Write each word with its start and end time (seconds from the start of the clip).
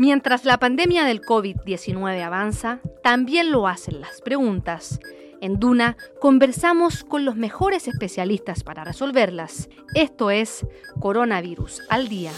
Mientras 0.00 0.46
la 0.46 0.58
pandemia 0.58 1.04
del 1.04 1.20
COVID-19 1.20 2.22
avanza, 2.22 2.80
también 3.02 3.52
lo 3.52 3.68
hacen 3.68 4.00
las 4.00 4.22
preguntas. 4.22 4.98
En 5.42 5.60
Duna 5.60 5.98
conversamos 6.22 7.04
con 7.04 7.26
los 7.26 7.36
mejores 7.36 7.86
especialistas 7.86 8.64
para 8.64 8.82
resolverlas. 8.82 9.68
Esto 9.94 10.30
es 10.30 10.66
Coronavirus 11.00 11.82
al 11.90 12.08
Día. 12.08 12.32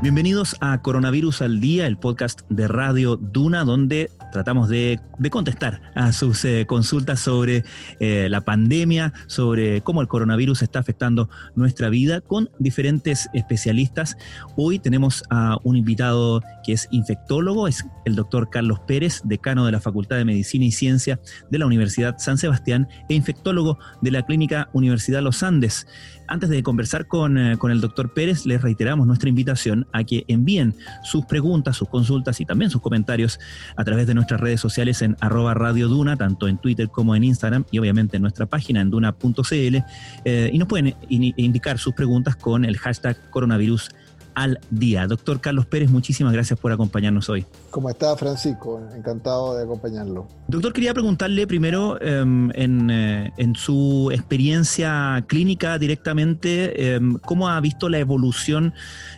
Bienvenidos 0.00 0.56
a 0.60 0.80
Coronavirus 0.80 1.42
al 1.42 1.60
Día, 1.60 1.86
el 1.86 1.98
podcast 1.98 2.40
de 2.48 2.68
Radio 2.68 3.16
Duna, 3.16 3.64
donde 3.64 4.10
tratamos 4.32 4.68
de, 4.68 5.00
contestar 5.30 5.80
a 5.94 6.12
sus 6.12 6.44
eh, 6.44 6.64
consultas 6.66 7.20
sobre 7.20 7.64
eh, 8.00 8.28
la 8.30 8.40
pandemia, 8.40 9.12
sobre 9.26 9.82
cómo 9.82 10.00
el 10.00 10.08
coronavirus 10.08 10.62
está 10.62 10.78
afectando 10.78 11.28
nuestra 11.54 11.88
vida 11.88 12.20
con 12.20 12.50
diferentes 12.58 13.28
especialistas. 13.34 14.16
Hoy 14.56 14.78
tenemos 14.78 15.24
a 15.30 15.58
un 15.64 15.76
invitado 15.76 16.42
que 16.64 16.72
es 16.72 16.88
infectólogo, 16.90 17.68
es 17.68 17.84
el 18.04 18.14
doctor 18.14 18.48
Carlos 18.50 18.80
Pérez, 18.86 19.20
decano 19.24 19.66
de 19.66 19.72
la 19.72 19.80
Facultad 19.80 20.16
de 20.16 20.24
Medicina 20.24 20.64
y 20.64 20.72
Ciencia 20.72 21.20
de 21.50 21.58
la 21.58 21.66
Universidad 21.66 22.16
San 22.18 22.38
Sebastián 22.38 22.88
e 23.08 23.14
infectólogo 23.14 23.78
de 24.00 24.10
la 24.10 24.24
Clínica 24.24 24.68
Universidad 24.72 25.22
Los 25.22 25.42
Andes. 25.42 25.86
Antes 26.30 26.50
de 26.50 26.62
conversar 26.62 27.06
con, 27.06 27.38
eh, 27.38 27.56
con 27.56 27.70
el 27.70 27.80
doctor 27.80 28.12
Pérez, 28.12 28.44
les 28.44 28.60
reiteramos 28.60 29.06
nuestra 29.06 29.30
invitación 29.30 29.86
a 29.92 30.04
que 30.04 30.24
envíen 30.28 30.74
sus 31.02 31.24
preguntas, 31.24 31.76
sus 31.76 31.88
consultas 31.88 32.40
y 32.40 32.44
también 32.44 32.70
sus 32.70 32.82
comentarios 32.82 33.40
a 33.76 33.84
través 33.84 34.06
de 34.06 34.14
nuestras 34.18 34.40
redes 34.40 34.60
sociales 34.60 35.02
en 35.02 35.16
arroba 35.20 35.54
Radio 35.54 35.88
Duna, 35.88 36.16
tanto 36.16 36.48
en 36.48 36.58
Twitter 36.58 36.88
como 36.88 37.16
en 37.16 37.24
Instagram 37.24 37.64
y 37.70 37.78
obviamente 37.78 38.16
en 38.16 38.22
nuestra 38.22 38.46
página 38.46 38.80
en 38.80 38.90
duna.cl. 38.90 39.76
Eh, 40.24 40.50
y 40.52 40.58
nos 40.58 40.68
pueden 40.68 40.94
indicar 41.08 41.78
sus 41.78 41.94
preguntas 41.94 42.36
con 42.36 42.64
el 42.64 42.76
hashtag 42.76 43.30
coronavirus 43.30 43.90
al 44.38 44.60
día. 44.70 45.06
Doctor 45.06 45.40
Carlos 45.40 45.66
Pérez, 45.66 45.90
muchísimas 45.90 46.32
gracias 46.32 46.58
por 46.58 46.70
acompañarnos 46.70 47.28
hoy. 47.28 47.44
¿Cómo 47.70 47.90
está 47.90 48.16
Francisco? 48.16 48.80
Encantado 48.94 49.56
de 49.56 49.64
acompañarlo. 49.64 50.28
Doctor, 50.46 50.72
quería 50.72 50.94
preguntarle 50.94 51.46
primero 51.46 52.00
em, 52.00 52.50
eh, 52.54 53.30
en, 53.36 53.54
su 53.56 54.10
experiencia 54.12 55.24
clínica 55.26 55.78
directamente, 55.78 56.94
em, 56.94 57.18
¿cómo 57.18 57.48
ha 57.48 57.60
visto 57.60 57.88
la 57.88 57.98
evolución 57.98 58.72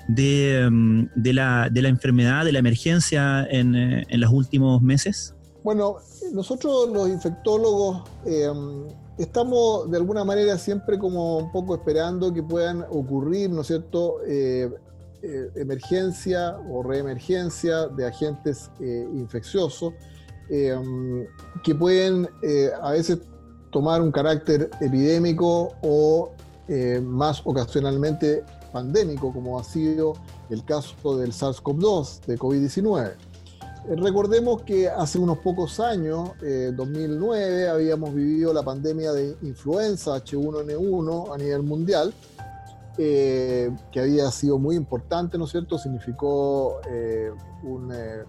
de, 0.09 0.63
em, 0.63 1.09
la, 1.17 1.69
enfermedad, 1.75 2.45
de 2.45 2.53
la 2.53 2.59
emergencia 2.59 3.47
en, 3.51 3.75
eh, 3.75 4.07
en 4.09 4.21
los 4.21 4.33
últimos 4.33 4.81
meses? 4.81 5.35
Bueno, 5.63 5.97
nosotros 6.33 6.89
los 6.91 7.09
infectólogos 7.09 8.05
estamos 9.19 9.91
de 9.91 9.99
alguna 9.99 10.25
manera 10.25 10.57
siempre 10.57 10.99
como 10.99 11.37
un 11.37 11.53
poco 11.53 11.75
esperando 11.75 12.33
que 12.33 12.43
puedan 12.43 12.87
ocurrir, 12.91 13.51
¿no 13.51 13.61
es 13.61 13.67
cierto?, 13.67 14.17
eh, 14.27 14.71
eh, 15.23 15.51
emergencia 15.57 16.57
o 16.71 16.83
reemergencia 16.83 17.89
de 17.89 18.07
agentes 18.07 18.71
eh, 18.81 19.07
infecciosos 19.13 19.93
em, 20.49 21.27
que 21.63 21.75
pueden 21.75 22.27
eh, 22.43 22.71
a 22.81 22.93
veces 22.93 23.19
tomar 23.71 24.01
un 24.01 24.11
carácter 24.11 24.71
epidémico 24.81 25.75
o 25.83 26.33
más 27.03 27.43
ocasionalmente 27.45 28.45
pandémico, 28.73 29.33
como 29.33 29.59
ha 29.59 29.65
sido 29.65 30.13
el 30.51 30.65
caso 30.65 31.17
del 31.17 31.33
SARS-CoV-2, 31.33 32.27
de 32.27 32.39
COVID-19. 32.39 33.13
Recordemos 33.97 34.63
que 34.63 34.89
hace 34.89 35.19
unos 35.19 35.39
pocos 35.39 35.81
años, 35.81 36.31
2009, 36.77 37.69
habíamos 37.69 38.15
vivido 38.15 38.53
la 38.53 38.63
pandemia 38.63 39.13
de 39.13 39.37
influenza 39.43 40.13
H1N1 40.13 41.35
a 41.35 41.39
nivel 41.39 41.65
mundial, 41.65 42.15
eh, 42.99 43.71
que 43.93 44.01
había 44.01 44.31
sido 44.31 44.59
muy 44.59 44.77
importante, 44.77 45.39
¿no 45.39 45.45
es 45.45 45.51
cierto? 45.51 45.79
Significó 45.79 46.81
eh, 46.91 47.31
un, 47.63 47.93
eh, 47.93 48.25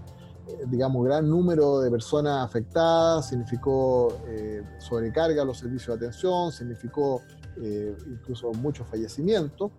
digamos, 0.68 1.04
gran 1.04 1.28
número 1.28 1.80
de 1.80 1.90
personas 1.90 2.46
afectadas, 2.46 3.30
significó 3.30 4.14
sobrecarga 4.80 5.42
a 5.42 5.46
los 5.46 5.58
servicios 5.58 6.00
de 6.00 6.06
atención, 6.06 6.52
significó 6.52 7.22
incluso 8.10 8.52
muchos 8.54 8.88
fallecimientos, 8.88 9.72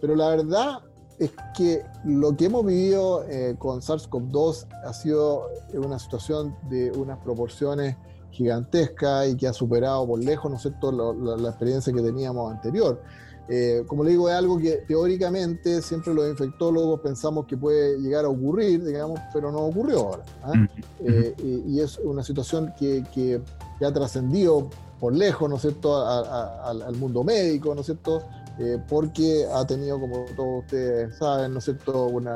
pero 0.00 0.14
la 0.14 0.28
verdad 0.28 0.78
es 1.18 1.32
que 1.56 1.84
lo 2.04 2.36
que 2.36 2.46
hemos 2.46 2.64
vivido 2.64 3.24
con 3.58 3.80
SARS-CoV-2 3.80 4.66
ha 4.84 4.92
sido 4.92 5.48
una 5.74 5.98
situación 5.98 6.56
de 6.68 6.90
unas 6.92 7.18
proporciones 7.18 7.96
gigantescas 8.30 9.28
y 9.28 9.36
que 9.36 9.46
ha 9.46 9.52
superado 9.52 10.06
por 10.06 10.22
lejos, 10.22 10.50
¿no 10.50 10.56
es 10.56 10.62
cierto?, 10.62 10.90
la 10.92 11.48
experiencia 11.48 11.92
que 11.92 12.02
teníamos 12.02 12.50
anterior. 12.50 13.02
Eh, 13.48 13.84
como 13.86 14.04
le 14.04 14.10
digo, 14.10 14.28
es 14.28 14.34
algo 14.34 14.58
que 14.58 14.84
teóricamente 14.86 15.82
siempre 15.82 16.14
los 16.14 16.28
infectólogos 16.28 17.00
pensamos 17.00 17.46
que 17.46 17.56
puede 17.56 17.98
llegar 17.98 18.24
a 18.24 18.28
ocurrir, 18.28 18.84
digamos, 18.84 19.18
pero 19.32 19.50
no 19.50 19.58
ocurrió 19.58 19.98
ahora. 19.98 20.24
¿ah? 20.44 20.52
Eh, 21.00 21.34
y, 21.66 21.80
es 21.80 21.98
una 21.98 22.22
situación 22.22 22.72
que, 22.78 23.04
que, 23.12 23.40
ha 23.84 23.92
trascendido 23.92 24.70
por 25.00 25.12
lejos, 25.12 25.50
¿no 25.50 25.56
es 25.56 25.62
cierto?, 25.62 26.06
al 26.06 26.96
mundo 26.96 27.24
médico, 27.24 27.74
¿no 27.74 27.80
es 27.80 27.86
cierto?, 27.86 28.22
eh, 28.60 28.78
porque 28.88 29.44
ha 29.52 29.66
tenido, 29.66 29.98
como 29.98 30.24
todos 30.36 30.60
ustedes 30.60 31.16
saben, 31.16 31.52
¿no 31.52 31.58
es 31.58 31.64
cierto?, 31.64 32.06
un 32.06 32.28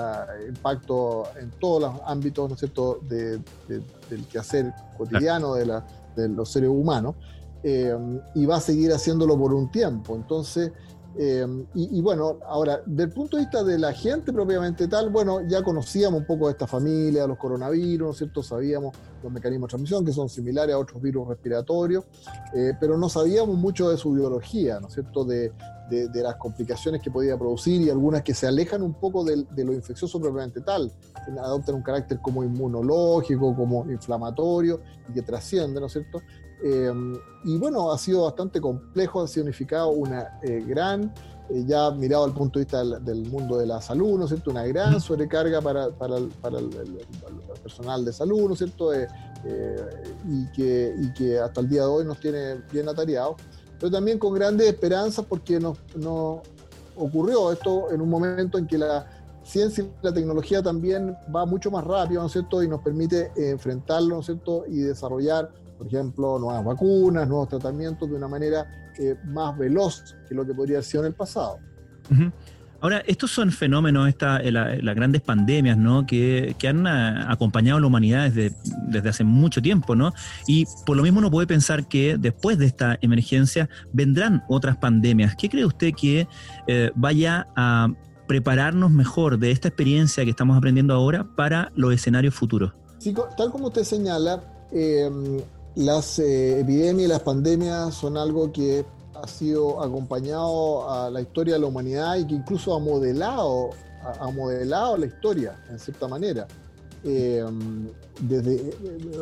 impacto 0.49 1.29
en 1.41 1.51
todos 1.61 1.83
los 1.83 1.93
ámbitos, 2.05 2.49
¿no 2.49 2.55
es 2.55 2.59
cierto?, 2.59 2.99
del 3.09 4.27
quehacer 4.29 4.75
cotidiano 4.99 5.55
de, 5.55 5.67
la, 5.67 5.87
de 6.17 6.29
los 6.29 6.51
seres 6.51 6.69
humanos. 6.69 7.15
y 7.63 8.45
va 8.45 8.57
a 8.57 8.61
seguir 8.61 8.93
haciéndolo 8.93 9.39
por 9.39 9.55
un 9.55 9.71
tiempo. 9.71 10.17
Entonces, 10.17 10.73
Em, 11.19 11.65
y, 11.75 12.01
bueno, 12.03 12.41
ahora, 12.47 12.83
del 12.85 13.11
punto 13.11 13.37
de 13.37 13.45
vista 13.45 13.65
de 13.65 13.79
la 13.79 13.93
gente 13.93 14.33
propiamente 14.33 14.87
tal, 14.87 15.09
bueno, 15.09 15.41
ya 15.49 15.63
conocíamos 15.63 16.21
un 16.21 16.27
poco 16.27 16.47
de 16.47 16.53
esta 16.53 16.67
familia, 16.67 17.27
los 17.27 17.39
coronavirus, 17.39 18.07
¿no 18.07 18.13
es 18.13 18.19
cierto? 18.19 18.43
Sabíamos 18.43 18.95
los 19.23 19.33
mecanismos 19.33 19.69
de 19.69 19.71
transmisión, 19.71 20.05
que 20.05 20.13
son 20.13 20.29
similares 20.29 20.75
a 20.75 20.79
otros 20.79 21.01
virus 21.01 21.27
respiratorios, 21.27 22.05
eh, 22.55 22.75
pero 22.79 22.99
no 22.99 23.09
sabíamos 23.09 23.57
mucho 23.57 23.89
de 23.89 23.97
su 23.97 24.13
biología, 24.13 24.79
¿no 24.79 24.89
es 24.89 24.95
cierto? 24.95 25.25
De, 25.25 25.53
de, 25.89 26.23
las 26.23 26.35
complicaciones 26.35 27.01
que 27.01 27.11
podía 27.11 27.39
producir 27.39 27.81
y 27.81 27.91
algunas 27.91 28.23
que 28.23 28.35
se 28.35 28.47
alejan 28.47 28.83
un 28.83 28.95
poco 28.95 29.25
de, 29.25 29.47
de 29.53 29.65
lo 29.65 29.73
infeccioso 29.73 30.21
propiamente 30.21 30.61
tal, 30.61 30.93
adoptan 31.41 31.77
un 31.77 31.83
carácter 31.83 32.19
como 32.21 32.43
inmunológico, 32.43 33.55
como 33.55 33.89
inflamatorio 33.91 34.81
y 35.09 35.13
que 35.13 35.23
trasciende, 35.23 35.81
¿no 35.81 35.87
es 35.87 35.93
cierto? 35.93 36.21
Em, 36.63 37.19
y 37.45 37.59
bueno, 37.59 37.93
ha 37.93 37.99
sido 37.99 38.25
bastante 38.25 38.61
complejo, 38.61 39.23
ha 39.23 39.29
significado 39.29 39.91
una 39.91 40.39
eh, 40.43 40.65
gran, 40.67 41.13
eh, 41.51 41.65
ya 41.67 41.91
mirado 41.91 42.25
al 42.25 42.33
punto 42.33 42.59
de 42.59 42.65
vista 42.65 42.83
del, 42.83 43.29
mundo 43.29 43.59
de 43.59 43.67
la 43.67 43.81
salud, 43.81 44.19
¿no 44.19 44.25
es 44.25 44.31
cierto? 44.31 44.51
Una 44.51 44.67
gran 44.67 45.01
sobrecarga 45.01 45.61
para, 45.61 45.91
para, 45.91 46.17
el, 46.17 46.29
para 46.29 46.59
el, 46.59 46.71
personal 47.63 48.05
de 48.05 48.13
salud, 48.13 48.49
¿no 48.49 48.53
es 48.53 48.59
cierto? 48.59 48.95
Eh, 48.95 49.07
y, 50.29 50.51
que, 50.53 50.95
y 50.99 51.13
que 51.13 51.39
hasta 51.39 51.61
el 51.61 51.69
día 51.69 51.83
de 51.83 51.89
hoy 51.89 52.05
nos 52.05 52.19
tiene 52.19 52.63
bien 52.73 52.89
atareados, 52.89 53.37
pero 53.79 53.93
también 53.93 54.19
con 54.19 54.35
grandes 54.35 54.67
esperanzas 54.67 55.25
porque 55.25 55.61
nos, 55.61 55.79
nos 55.95 56.41
ocurrió 56.97 57.53
esto 57.53 57.93
en 57.93 58.01
un 58.01 58.09
momento 58.09 58.59
en 58.59 58.67
que 58.67 58.79
la 58.79 59.07
ciencia 59.45 59.85
y 59.85 59.91
la 60.03 60.13
tecnología 60.13 60.63
también 60.63 61.17
va 61.35 61.45
mucho 61.45 61.71
más 61.71 61.85
rápido, 61.85 62.23
¿no 62.23 62.27
es 62.27 62.33
cierto? 62.33 62.63
Y 62.63 62.69
nos 62.69 62.81
permite 62.81 63.31
enfrentarlo, 63.37 64.17
¿no 64.17 64.21
es 64.21 64.27
cierto? 64.27 64.65
Y 64.67 64.79
desarrollar 64.79 65.53
por 65.77 65.87
ejemplo, 65.87 66.39
nuevas 66.39 66.65
vacunas, 66.65 67.29
nuevos 67.29 67.49
tratamientos 67.49 68.09
de 68.09 68.17
una 68.17 68.29
manera 68.29 68.67
eh, 68.99 69.17
más 69.27 69.57
veloz 69.59 70.17
que 70.29 70.35
lo 70.35 70.47
que 70.47 70.55
podría 70.55 70.83
ser 70.83 71.01
en 71.01 71.07
el 71.07 71.15
pasado. 71.15 71.59
Ahora, 72.81 73.03
estos 73.07 73.31
son 73.31 73.51
fenómenos, 73.51 74.09
esta, 74.09 74.39
eh, 74.39 74.53
las 74.53 74.95
grandes 74.95 75.21
pandemias, 75.21 75.77
¿no? 75.77 76.07
Que, 76.07 76.55
han 76.67 76.87
eh, 76.87 77.25
acompañado 77.29 77.79
a 77.79 77.81
la 77.81 77.87
humanidad 77.87 78.31
desde, 78.31 78.57
desde, 78.89 79.09
hace 79.09 79.25
mucho 79.25 79.61
tiempo, 79.61 79.95
¿no? 79.95 80.13
Y 80.47 80.67
por 80.87 80.97
lo 80.97 81.03
mismo 81.03 81.19
uno 81.19 81.31
puede 81.31 81.47
pensar 81.47 81.89
que 81.89 82.17
después 82.19 82.59
de 82.59 82.67
esta 82.67 82.99
emergencia 83.01 83.69
vendrán 83.93 84.45
otras 84.49 84.77
pandemias. 84.77 85.35
¿Qué 85.37 85.49
cree 85.49 85.67
usted 85.67 85.93
que 85.95 86.27
vaya 86.95 87.47
a 87.57 87.89
prepararnos 88.27 88.91
mejor 88.91 89.39
de 89.39 89.51
esta 89.51 89.69
experiencia 89.69 90.25
que 90.25 90.31
estamos 90.31 90.57
aprendiendo 90.57 90.95
ahora 90.95 91.25
para 91.37 91.71
los 91.75 91.93
escenarios 91.93 92.35
futuros? 92.35 92.73
Sí, 92.99 93.15
tal 93.37 93.51
como 93.51 93.69
usted 93.69 93.85
señala, 93.85 94.43
las 95.77 96.19
eh, 96.19 96.61
epidemias 96.61 97.07
y 97.07 97.09
las 97.09 97.21
pandemias 97.21 97.95
son 97.95 98.17
algo 98.17 98.51
que 98.51 98.85
ha 99.15 99.29
sido 99.29 99.83
acompañado 99.83 100.91
a 100.91 101.11
la 101.11 101.21
historia 101.21 101.55
de 101.55 101.61
la 101.61 101.67
humanidad 101.67 102.17
y 102.17 102.27
que 102.27 102.35
incluso 102.35 102.75
ha 102.75 102.79
modelado, 102.79 103.71
ha, 104.03 104.31
modelado 104.31 104.97
la 104.97 105.07
historia 105.07 105.63
en 105.71 105.79
cierta 105.79 106.09
manera. 106.09 106.47
Eh, 107.05 107.45
desde, 108.21 108.75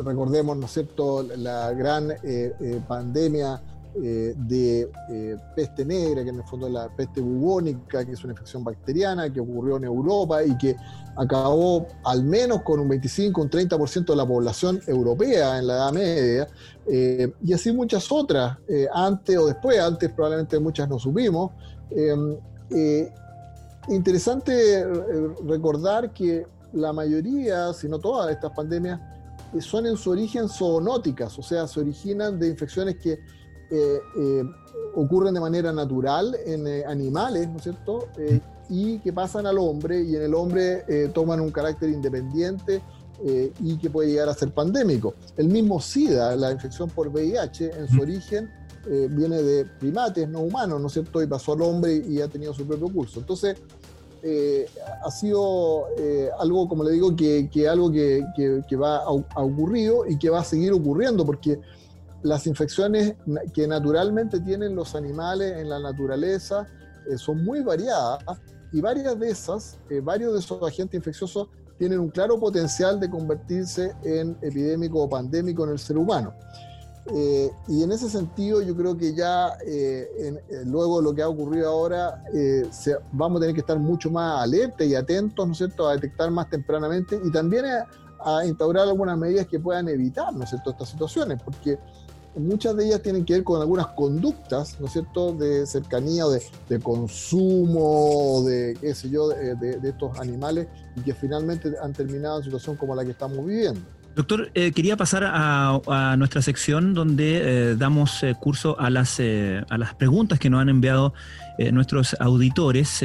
recordemos, 0.03 0.57
¿no 0.57 0.65
es 0.65 0.71
cierto?, 0.71 1.23
la 1.23 1.71
gran 1.73 2.11
eh, 2.23 2.81
pandemia 2.87 3.61
de 3.95 4.89
peste 5.55 5.85
negra, 5.85 6.23
que 6.23 6.29
en 6.29 6.35
el 6.37 6.43
fondo 6.43 6.67
es 6.67 6.73
la 6.73 6.89
peste 6.95 7.21
bubónica, 7.21 8.03
que 8.03 8.11
es 8.11 8.23
una 8.23 8.33
infección 8.33 8.63
bacteriana 8.63 9.31
que 9.31 9.39
ocurrió 9.39 9.77
en 9.77 9.85
Europa 9.85 10.43
y 10.43 10.57
que 10.57 10.75
acabó 11.15 11.87
al 12.03 12.23
menos 12.23 12.61
con 12.63 12.79
un 12.79 12.89
25, 12.89 13.41
un 13.41 13.49
30% 13.49 14.05
de 14.05 14.15
la 14.15 14.25
población 14.25 14.81
europea 14.87 15.57
en 15.57 15.67
la 15.67 15.75
Edad 15.75 15.91
Media, 15.93 16.47
eh, 16.87 17.31
y 17.43 17.53
así 17.53 17.71
muchas 17.71 18.11
otras, 18.11 18.57
eh, 18.67 18.87
antes 18.93 19.37
o 19.37 19.47
después, 19.47 19.79
antes 19.79 20.11
probablemente 20.11 20.59
muchas 20.59 20.89
no 20.89 20.99
supimos, 20.99 21.51
em, 21.91 22.37
eh, 22.71 23.11
interesante 23.89 24.85
recordar 25.47 26.11
que 26.11 26.45
la 26.73 26.91
mayoría, 26.91 27.71
si 27.73 27.87
no 27.87 27.99
todas 27.99 28.31
estas 28.31 28.51
pandemias, 28.51 28.99
son 29.59 29.85
en 29.85 29.95
su 29.95 30.09
origen 30.09 30.49
zoonóticas, 30.49 31.39
o 31.39 31.43
sea, 31.43 31.65
se 31.67 31.79
originan 31.79 32.37
de 32.37 32.49
infecciones 32.49 32.97
que 32.97 33.19
ocurren 34.95 35.33
de 35.33 35.39
manera 35.39 35.71
natural 35.73 36.35
en 36.45 36.67
animales, 36.87 37.47
¿no 37.49 37.57
es 37.57 37.63
cierto? 37.63 38.07
y 38.67 38.97
que 38.97 39.13
pasan 39.13 39.45
al 39.45 39.59
hombre 39.59 40.01
y 40.01 40.15
en 40.15 40.23
el 40.23 40.33
hombre 40.33 40.83
toman 41.13 41.39
un 41.39 41.51
carácter 41.51 41.89
independiente 41.89 42.81
eh, 43.23 43.53
y 43.61 43.77
que 43.77 43.89
puede 43.89 44.09
llegar 44.09 44.27
a 44.27 44.33
ser 44.33 44.51
pandémico. 44.51 45.13
El 45.37 45.47
mismo 45.47 45.79
SIDA, 45.79 46.35
la 46.35 46.51
infección 46.51 46.89
por 46.89 47.07
VIH, 47.07 47.71
en 47.77 47.87
su 47.87 48.01
origen 48.01 48.51
eh, 48.89 49.07
viene 49.09 49.41
de 49.41 49.65
primates 49.65 50.27
no 50.27 50.41
humanos, 50.41 50.81
¿no 50.81 50.87
es 50.87 50.93
cierto? 50.93 51.23
Y 51.23 51.27
pasó 51.27 51.53
al 51.53 51.61
hombre 51.61 51.95
y 51.95 52.19
ha 52.19 52.27
tenido 52.27 52.53
su 52.53 52.67
propio 52.67 52.89
curso. 52.89 53.21
Entonces, 53.21 53.55
eh, 54.21 54.67
ha 55.03 55.09
sido 55.11 55.85
algo, 56.39 56.67
como 56.67 56.83
le 56.83 56.91
digo, 56.91 57.15
que, 57.15 57.49
que 57.49 57.69
algo 57.69 57.89
que, 57.89 58.21
que, 58.35 58.75
va 58.75 58.97
a, 58.97 59.05
a, 59.05 59.41
ocurrido 59.41 60.05
y 60.07 60.17
que 60.17 60.29
va 60.29 60.41
a 60.41 60.43
seguir 60.43 60.73
ocurriendo, 60.73 61.25
porque 61.25 61.59
las 62.25 62.47
infecciones 62.47 63.15
que 63.53 63.67
naturalmente 63.67 64.39
tienen 64.39 64.75
los 64.75 64.95
animales 64.95 65.57
en 65.57 65.69
la 65.69 65.79
naturaleza 65.79 66.65
son 67.17 67.45
muy 67.45 67.61
variadas 67.61 68.17
y 68.71 68.81
varias 68.81 69.17
de 69.19 69.29
esas, 69.29 69.77
varios 70.01 70.33
de 70.33 70.39
esos 70.39 70.61
agentes 70.63 70.97
infecciosos 70.97 71.47
tienen 71.77 71.99
un 71.99 72.09
claro 72.09 72.39
potencial 72.39 72.99
de 72.99 73.09
convertirse 73.09 73.93
en 74.03 74.37
epidémico 74.41 75.03
o 75.03 75.09
pandémico 75.09 75.65
en 75.65 75.71
el 75.71 75.79
ser 75.79 75.97
humano. 75.97 76.33
Eh, 77.13 77.51
y 77.67 77.83
en 77.83 77.91
ese 77.91 78.09
sentido 78.09 78.63
yo 78.63 78.75
creo 78.75 78.97
que 78.97 79.13
ya 79.13 79.55
eh, 79.63 80.09
eh, 80.17 80.63
luego 80.65 81.03
lo 81.03 81.13
que 81.13 81.21
ha 81.21 81.29
ocurrido 81.29 81.69
ahora 81.69 82.23
vamos 83.11 83.37
a 83.37 83.41
tener 83.41 83.53
que 83.53 83.61
estar 83.61 83.77
mucho 83.77 84.09
más 84.09 84.41
alerta 84.41 84.83
y 84.83 84.95
atentos, 84.95 85.45
¿no 85.45 85.51
es 85.51 85.59
cierto?, 85.59 85.87
a 85.87 85.93
detectar 85.93 86.31
más 86.31 86.49
tempranamente 86.49 87.19
y 87.23 87.31
también 87.31 87.65
a, 87.65 87.87
a 88.25 88.45
instaurar 88.45 88.87
algunas 88.87 89.17
medidas 89.19 89.45
que 89.45 89.59
puedan 89.59 89.87
evitar, 89.87 90.33
¿no 90.33 90.45
es 90.45 90.49
cierto?, 90.49 90.71
estas 90.71 90.89
situaciones, 90.89 91.39
porque 91.43 91.77
muchas 92.35 92.75
de 92.75 92.87
ellas 92.87 93.01
tienen 93.01 93.25
que 93.25 93.33
ver 93.33 93.43
con 93.43 93.61
algunas 93.61 93.87
conductas, 93.87 94.77
¿no 94.79 94.87
es 94.87 94.93
cierto?, 94.93 95.33
de 95.33 95.65
cercanía 95.65 96.25
o 96.25 96.31
de, 96.31 96.79
consumo, 96.79 98.43
de 98.45 98.77
qué 98.79 98.93
sé 98.93 99.09
yo, 99.09 99.29
de, 99.29 99.79
estos 99.83 100.19
animales 100.19 100.67
y 100.95 101.01
que 101.01 101.13
finalmente 101.13 101.73
han 101.81 101.93
terminado 101.93 102.39
en 102.39 102.43
situación 102.43 102.75
como 102.75 102.95
la 102.95 103.03
que 103.03 103.11
estamos 103.11 103.45
viviendo. 103.45 103.81
Doctor, 104.15 104.49
eh, 104.53 104.71
quería 104.71 104.95
pasar 104.95 105.23
a, 105.25 106.15
nuestra 106.17 106.41
sección 106.41 106.93
donde 106.93 107.71
eh, 107.71 107.75
damos 107.75 108.23
eh, 108.23 108.33
curso 108.39 108.79
a 108.79 108.89
las, 108.89 109.19
a 109.19 109.77
las 109.77 109.93
preguntas 109.95 110.39
que 110.39 110.49
nos 110.49 110.61
han 110.61 110.69
enviado 110.69 111.13
nuestros 111.71 112.15
auditores. 112.19 113.03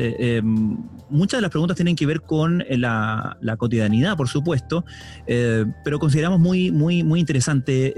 muchas 1.08 1.38
de 1.38 1.42
las 1.42 1.50
preguntas 1.50 1.76
tienen 1.76 1.96
que 1.96 2.06
ver 2.06 2.22
con 2.22 2.64
la, 2.68 3.36
cotidianidad, 3.58 4.16
por 4.16 4.28
supuesto, 4.28 4.84
pero 5.26 5.98
consideramos 5.98 6.40
muy, 6.40 6.70
muy, 6.70 7.02
muy 7.02 7.20
interesante 7.20 7.94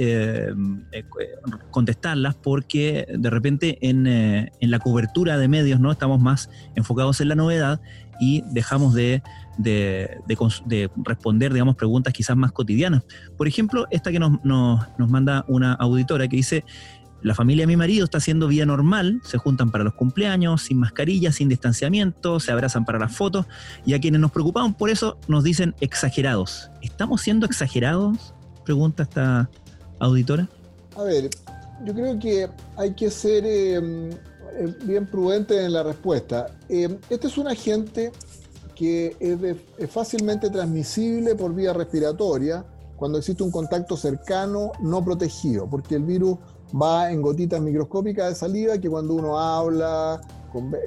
contestarlas 1.70 2.34
porque 2.34 3.06
de 3.16 3.30
repente 3.30 3.78
en, 3.80 4.06
en, 4.06 4.70
la 4.70 4.78
cobertura 4.78 5.38
de 5.38 5.48
medios 5.48 5.80
no 5.80 5.90
estamos 5.90 6.20
más 6.20 6.50
enfocados 6.74 7.20
en 7.20 7.28
la 7.28 7.34
novedad 7.34 7.80
y 8.20 8.42
dejamos 8.52 8.94
de 8.94 9.22
de, 9.58 10.90
responder, 11.04 11.52
digamos, 11.52 11.76
preguntas 11.76 12.12
quizás 12.12 12.36
más 12.36 12.52
cotidianas. 12.52 13.02
Por 13.36 13.46
ejemplo, 13.48 13.86
esta 13.90 14.10
que 14.10 14.18
nos, 14.18 14.40
manda 14.98 15.44
una 15.48 15.74
auditora 15.74 16.28
que 16.28 16.36
dice, 16.36 16.64
la 17.22 17.34
familia 17.34 17.62
de 17.62 17.68
mi 17.68 17.76
marido 17.76 18.04
está 18.04 18.18
haciendo 18.18 18.48
vida 18.48 18.66
normal, 18.66 19.20
se 19.24 19.38
juntan 19.38 19.70
para 19.70 19.84
los 19.84 19.94
cumpleaños, 19.94 20.62
sin 20.62 20.78
mascarilla, 20.78 21.32
sin 21.32 21.48
distanciamiento, 21.48 22.40
se 22.40 22.52
abrazan 22.52 22.84
para 22.84 22.98
las 22.98 23.14
fotos, 23.14 23.46
y 23.84 23.94
a 23.94 24.00
quienes 24.00 24.20
nos 24.20 24.32
preocupamos 24.32 24.76
por 24.76 24.90
eso 24.90 25.18
nos 25.28 25.44
dicen 25.44 25.74
exagerados. 25.80 26.70
¿Estamos 26.82 27.20
siendo 27.22 27.46
exagerados? 27.46 28.34
Pregunta 28.64 29.04
esta 29.04 29.48
auditora. 29.98 30.48
A 30.96 31.02
ver, 31.04 31.30
yo 31.84 31.94
creo 31.94 32.18
que 32.18 32.48
hay 32.76 32.94
que 32.94 33.10
ser 33.10 33.44
eh, 33.46 33.76
eh, 33.78 34.74
bien 34.84 35.06
prudente 35.06 35.64
en 35.64 35.72
la 35.72 35.82
respuesta. 35.82 36.46
Este 36.68 37.26
es 37.26 37.38
un 37.38 37.48
agente 37.48 38.12
que 38.74 39.16
es, 39.20 39.90
fácilmente 39.90 40.50
transmisible 40.50 41.34
por 41.34 41.54
vía 41.54 41.72
respiratoria 41.72 42.64
cuando 42.96 43.18
existe 43.18 43.42
un 43.42 43.50
contacto 43.50 43.96
cercano 43.96 44.72
no 44.80 45.04
protegido, 45.04 45.68
porque 45.68 45.96
el 45.96 46.04
virus 46.04 46.38
va 46.80 47.10
en 47.10 47.22
gotitas 47.22 47.60
microscópicas 47.60 48.28
de 48.30 48.34
saliva 48.34 48.78
que 48.78 48.88
cuando 48.88 49.14
uno 49.14 49.38
habla, 49.38 50.20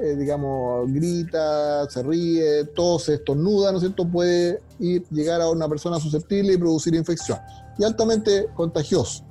eh, 0.02 0.16
digamos, 0.16 0.92
grita, 0.92 1.90
se 1.90 2.04
ríe, 2.04 2.66
tose, 2.76 3.16
estornuda, 3.16 3.72
¿no 3.72 3.78
es 3.78 3.84
cierto?, 3.84 4.08
puede 4.08 4.62
ir, 4.80 5.06
llegar 5.10 5.42
a 5.42 5.50
una 5.50 5.68
persona 5.68 6.00
susceptible 6.00 6.54
y 6.54 6.58
producir 6.58 6.96
infección. 6.96 7.40
Y 7.78 7.84
altamente 7.84 8.48
contagioso. 8.56 9.24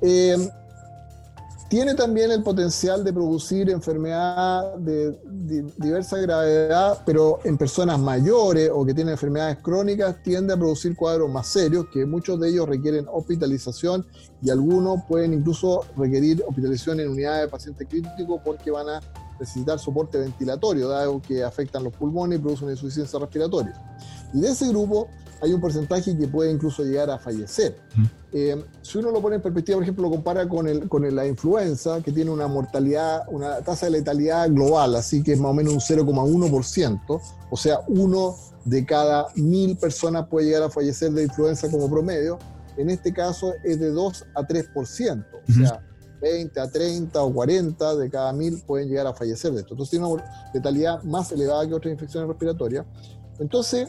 Eh, 0.00 0.36
tiene 1.68 1.94
también 1.94 2.30
el 2.30 2.42
potencial 2.42 3.04
de 3.04 3.12
producir 3.12 3.68
enfermedad 3.68 4.74
de, 4.76 5.18
diversa 5.76 6.16
gravedad, 6.16 7.02
pero 7.04 7.40
en 7.44 7.58
personas 7.58 7.98
mayores 7.98 8.70
o 8.72 8.86
que 8.86 8.94
tienen 8.94 9.12
enfermedades 9.12 9.58
crónicas 9.58 10.22
tiende 10.22 10.54
a 10.54 10.56
producir 10.56 10.96
cuadros 10.96 11.30
más 11.30 11.46
serios, 11.46 11.86
que 11.92 12.06
muchos 12.06 12.40
de 12.40 12.48
ellos 12.48 12.68
requieren 12.68 13.06
hospitalización 13.10 14.06
y 14.42 14.50
algunos 14.50 15.02
pueden 15.06 15.34
incluso 15.34 15.84
requerir 15.96 16.42
hospitalización 16.46 17.00
en 17.00 17.10
unidades 17.10 17.42
de 17.42 17.48
pacientes 17.48 17.86
críticos 17.88 18.40
porque 18.42 18.70
van 18.70 18.88
a 18.88 19.00
necesitar 19.38 19.78
soporte 19.78 20.18
ventilatorio, 20.18 20.88
dado 20.88 21.20
que 21.20 21.44
afectan 21.44 21.84
los 21.84 21.92
pulmones 21.92 22.38
y 22.38 22.42
producen 22.42 22.70
insuficiencia 22.70 23.18
respiratoria. 23.18 23.74
Y 24.32 24.40
de 24.40 24.48
ese 24.48 24.68
grupo 24.68 25.08
hay 25.40 25.52
un 25.52 25.60
porcentaje 25.60 26.16
que 26.16 26.26
puede 26.26 26.50
incluso 26.50 26.82
llegar 26.82 27.10
a 27.10 27.18
fallecer. 27.18 27.76
Eh, 28.32 28.62
si 28.82 28.98
uno 28.98 29.10
lo 29.10 29.20
pone 29.20 29.36
en 29.36 29.42
perspectiva, 29.42 29.76
por 29.76 29.82
ejemplo, 29.84 30.04
lo 30.04 30.10
compara 30.10 30.48
con, 30.48 30.68
el, 30.68 30.88
con 30.88 31.14
la 31.14 31.26
influenza, 31.26 32.02
que 32.02 32.12
tiene 32.12 32.30
una 32.30 32.46
mortalidad, 32.46 33.22
una 33.28 33.58
tasa 33.58 33.86
de 33.86 33.92
letalidad 33.92 34.50
global, 34.50 34.96
así 34.96 35.22
que 35.22 35.32
es 35.32 35.40
más 35.40 35.50
o 35.50 35.54
menos 35.54 35.72
un 35.72 35.80
0,1%, 35.80 37.20
o 37.50 37.56
sea, 37.56 37.80
uno 37.88 38.36
de 38.64 38.84
cada 38.84 39.28
mil 39.36 39.76
personas 39.76 40.26
puede 40.28 40.46
llegar 40.46 40.64
a 40.64 40.70
fallecer 40.70 41.12
de 41.12 41.24
influenza 41.24 41.70
como 41.70 41.88
promedio. 41.88 42.38
En 42.76 42.90
este 42.90 43.12
caso 43.12 43.54
es 43.64 43.80
de 43.80 43.90
2 43.90 44.26
a 44.34 44.42
3%, 44.42 45.24
o 45.48 45.52
sea, 45.52 45.82
20 46.20 46.60
a 46.60 46.70
30 46.70 47.22
o 47.22 47.32
40 47.32 47.96
de 47.96 48.10
cada 48.10 48.32
mil 48.32 48.62
pueden 48.66 48.88
llegar 48.88 49.06
a 49.06 49.14
fallecer 49.14 49.52
de 49.52 49.60
esto. 49.60 49.74
Entonces 49.74 49.90
tiene 49.90 50.06
una 50.06 50.24
letalidad 50.52 51.02
más 51.02 51.32
elevada 51.32 51.66
que 51.66 51.74
otras 51.74 51.92
infecciones 51.92 52.28
respiratorias. 52.28 52.84
Entonces, 53.38 53.88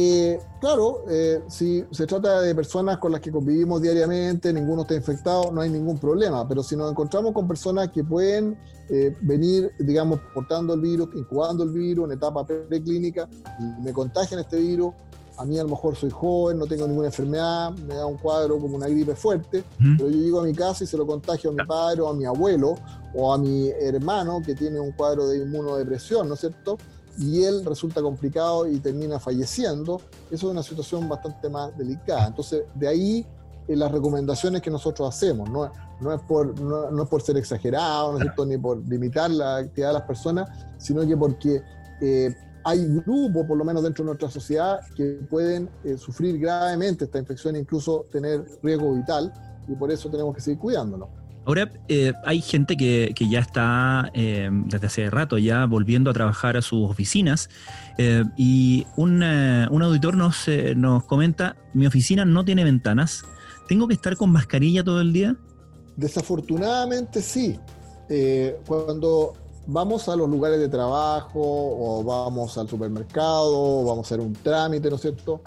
eh, 0.00 0.40
claro, 0.60 1.04
eh, 1.10 1.42
si 1.48 1.84
se 1.90 2.06
trata 2.06 2.40
de 2.40 2.54
personas 2.54 2.98
con 2.98 3.10
las 3.10 3.20
que 3.20 3.32
convivimos 3.32 3.82
diariamente, 3.82 4.52
ninguno 4.52 4.82
está 4.82 4.94
infectado, 4.94 5.50
no 5.50 5.60
hay 5.60 5.70
ningún 5.70 5.98
problema, 5.98 6.46
pero 6.46 6.62
si 6.62 6.76
nos 6.76 6.88
encontramos 6.88 7.32
con 7.32 7.48
personas 7.48 7.90
que 7.90 8.04
pueden 8.04 8.56
eh, 8.90 9.16
venir, 9.22 9.72
digamos, 9.80 10.20
portando 10.32 10.74
el 10.74 10.82
virus, 10.82 11.08
incubando 11.16 11.64
el 11.64 11.70
virus 11.70 12.06
en 12.06 12.16
etapa 12.16 12.46
preclínica 12.46 13.28
y 13.58 13.82
me 13.82 13.92
contagian 13.92 14.38
este 14.38 14.60
virus, 14.60 14.94
a 15.36 15.44
mí 15.44 15.58
a 15.58 15.64
lo 15.64 15.70
mejor 15.70 15.96
soy 15.96 16.10
joven, 16.10 16.58
no 16.58 16.66
tengo 16.66 16.86
ninguna 16.86 17.08
enfermedad, 17.08 17.72
me 17.72 17.96
da 17.96 18.06
un 18.06 18.18
cuadro 18.18 18.56
como 18.60 18.76
una 18.76 18.86
gripe 18.86 19.16
fuerte, 19.16 19.64
pero 19.96 20.08
yo 20.08 20.16
llego 20.16 20.40
a 20.40 20.44
mi 20.44 20.54
casa 20.54 20.84
y 20.84 20.86
se 20.86 20.96
lo 20.96 21.08
contagio 21.08 21.50
a 21.50 21.54
mi 21.54 21.64
padre 21.64 22.02
o 22.02 22.08
a 22.08 22.14
mi 22.14 22.24
abuelo 22.24 22.76
o 23.14 23.32
a 23.32 23.38
mi 23.38 23.68
hermano 23.68 24.42
que 24.46 24.54
tiene 24.54 24.78
un 24.78 24.92
cuadro 24.92 25.26
de 25.26 25.38
inmunodepresión, 25.38 26.28
¿no 26.28 26.34
es 26.34 26.40
cierto? 26.40 26.78
Y 27.18 27.42
él 27.42 27.64
resulta 27.64 28.00
complicado 28.00 28.66
y 28.66 28.78
termina 28.78 29.18
falleciendo, 29.18 30.00
eso 30.30 30.46
es 30.46 30.52
una 30.52 30.62
situación 30.62 31.08
bastante 31.08 31.48
más 31.48 31.76
delicada. 31.76 32.28
Entonces, 32.28 32.62
de 32.74 32.88
ahí 32.88 33.26
eh, 33.66 33.76
las 33.76 33.90
recomendaciones 33.90 34.62
que 34.62 34.70
nosotros 34.70 35.08
hacemos, 35.08 35.50
no, 35.50 35.70
no, 36.00 36.14
es, 36.14 36.20
por, 36.22 36.58
no, 36.60 37.02
es 37.02 37.08
por 37.08 37.20
ser 37.20 37.36
exagerado, 37.36 38.12
¿no 38.12 38.18
es 38.18 38.22
cierto? 38.22 38.46
ni 38.46 38.56
por 38.56 38.78
limitar 38.88 39.30
la 39.30 39.56
actividad 39.56 39.88
de 39.88 39.94
las 39.94 40.02
personas, 40.02 40.48
sino 40.78 41.04
que 41.06 41.16
porque 41.16 41.60
eh, 42.00 42.34
hay 42.64 42.86
grupos, 42.86 43.46
por 43.46 43.56
lo 43.56 43.64
menos 43.64 43.82
dentro 43.82 44.04
de 44.04 44.06
nuestra 44.06 44.30
sociedad, 44.30 44.80
que 44.94 45.20
pueden 45.28 45.68
eh, 45.84 45.96
sufrir 45.96 46.38
gravemente 46.38 47.06
esta 47.06 47.18
infección 47.18 47.56
e 47.56 47.60
incluso 47.60 48.04
tener 48.12 48.44
riesgo 48.62 48.94
vital, 48.94 49.32
y 49.66 49.74
por 49.74 49.90
eso 49.90 50.08
tenemos 50.08 50.34
que 50.34 50.40
seguir 50.40 50.58
cuidándonos. 50.58 51.08
Ahora, 51.48 51.70
eh, 51.88 52.12
hay 52.26 52.42
gente 52.42 52.76
que, 52.76 53.14
ya 53.18 53.40
está 53.40 54.10
eh, 54.12 54.50
desde 54.52 54.86
hace 54.86 55.08
rato 55.08 55.38
ya 55.38 55.64
volviendo 55.64 56.10
a 56.10 56.12
trabajar 56.12 56.58
a 56.58 56.62
sus 56.62 56.90
oficinas 56.90 57.48
eh, 57.96 58.22
y 58.36 58.86
un, 58.98 59.22
auditor 59.22 60.14
nos, 60.14 60.46
nos 60.76 61.04
comenta, 61.04 61.56
mi 61.72 61.86
oficina 61.86 62.26
no 62.26 62.44
tiene 62.44 62.64
ventanas, 62.64 63.22
¿tengo 63.66 63.88
que 63.88 63.94
estar 63.94 64.14
con 64.18 64.30
mascarilla 64.30 64.84
todo 64.84 65.00
el 65.00 65.14
día? 65.14 65.36
Desafortunadamente 65.96 67.22
sí. 67.22 67.58
cuando 68.66 69.32
vamos 69.66 70.06
a 70.10 70.16
los 70.16 70.28
lugares 70.28 70.60
de 70.60 70.68
trabajo 70.68 71.40
o 71.40 72.04
vamos 72.04 72.58
al 72.58 72.68
supermercado 72.68 73.54
o 73.54 73.84
vamos 73.86 74.04
a 74.04 74.14
hacer 74.14 74.20
un 74.20 74.34
trámite, 74.34 74.90
¿no 74.90 74.96
es 74.96 75.00
cierto? 75.00 75.40